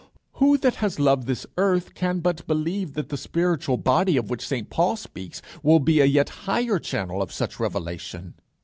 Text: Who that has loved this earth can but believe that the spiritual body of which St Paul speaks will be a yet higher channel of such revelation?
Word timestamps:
Who 0.41 0.57
that 0.57 0.77
has 0.77 0.99
loved 0.99 1.27
this 1.27 1.45
earth 1.59 1.93
can 1.93 2.21
but 2.21 2.47
believe 2.47 2.93
that 2.93 3.09
the 3.09 3.17
spiritual 3.17 3.77
body 3.77 4.17
of 4.17 4.31
which 4.31 4.47
St 4.47 4.67
Paul 4.67 4.95
speaks 4.95 5.43
will 5.61 5.77
be 5.79 5.99
a 6.01 6.05
yet 6.05 6.29
higher 6.49 6.79
channel 6.79 7.21
of 7.21 7.31
such 7.31 7.59
revelation? 7.59 8.33